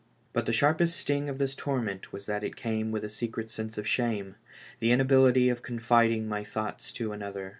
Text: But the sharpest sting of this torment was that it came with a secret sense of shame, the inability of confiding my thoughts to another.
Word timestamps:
But 0.33 0.47
the 0.47 0.51
sharpest 0.51 0.99
sting 0.99 1.29
of 1.29 1.37
this 1.37 1.53
torment 1.53 2.11
was 2.11 2.25
that 2.25 2.43
it 2.43 2.55
came 2.55 2.91
with 2.91 3.03
a 3.03 3.07
secret 3.09 3.51
sense 3.51 3.77
of 3.77 3.85
shame, 3.85 4.33
the 4.79 4.91
inability 4.91 5.47
of 5.49 5.61
confiding 5.61 6.27
my 6.27 6.43
thoughts 6.43 6.91
to 6.93 7.11
another. 7.11 7.49